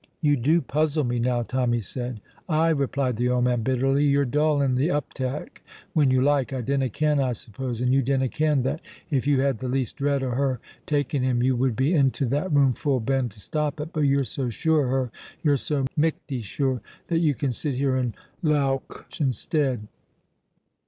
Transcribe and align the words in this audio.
"You 0.19 0.35
do 0.35 0.61
puzzle 0.61 1.03
me 1.03 1.19
now," 1.19 1.43
Tommy 1.43 1.81
said. 1.81 2.21
"Ay," 2.49 2.69
replied 2.69 3.17
the 3.17 3.29
old 3.29 3.43
man, 3.43 3.61
bitterly, 3.61 4.03
"you're 4.03 4.25
dull 4.25 4.59
in 4.59 4.73
the 4.73 4.89
uptak' 4.89 5.61
when 5.93 6.09
you 6.09 6.23
like! 6.23 6.51
I 6.51 6.61
dinna 6.61 6.89
ken, 6.89 7.19
I 7.19 7.33
suppose, 7.33 7.81
and 7.81 7.93
you 7.93 8.01
dinna 8.01 8.27
ken, 8.27 8.63
that 8.63 8.81
if 9.11 9.27
you 9.27 9.41
had 9.41 9.59
the 9.59 9.67
least 9.67 9.97
dread 9.97 10.23
o' 10.23 10.31
her 10.31 10.59
taking 10.87 11.21
him 11.21 11.43
you 11.43 11.55
would 11.55 11.75
be 11.75 11.93
into 11.93 12.25
that 12.29 12.51
room 12.51 12.73
full 12.73 12.99
bend 12.99 13.29
to 13.33 13.39
stop 13.39 13.79
it; 13.79 13.89
but 13.93 14.01
you're 14.05 14.23
so 14.23 14.49
sure 14.49 14.87
o' 14.87 14.89
her, 14.89 15.11
you're 15.43 15.55
so 15.55 15.85
michty 15.95 16.41
sure, 16.41 16.81
that 17.09 17.19
you 17.19 17.35
can 17.35 17.51
sit 17.51 17.75
here 17.75 17.95
and 17.95 18.15
lauch 18.41 19.05
instead." 19.21 19.85